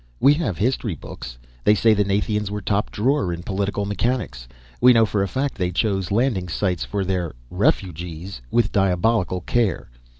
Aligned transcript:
"We 0.19 0.33
have 0.33 0.57
history 0.57 0.95
books. 0.95 1.37
They 1.63 1.75
say 1.75 1.93
the 1.93 2.03
Nathians 2.03 2.49
were 2.49 2.59
top 2.59 2.89
drawer 2.89 3.31
in 3.31 3.43
political 3.43 3.85
mechanics. 3.85 4.47
We 4.81 4.93
know 4.93 5.05
for 5.05 5.21
a 5.21 5.27
fact 5.27 5.59
they 5.59 5.69
chose 5.69 6.09
landing 6.09 6.49
sites 6.49 6.83
for 6.83 7.05
their 7.05 7.35
refugees 7.51 8.41
with 8.49 8.71
diabolical 8.71 9.41
care. 9.41 9.91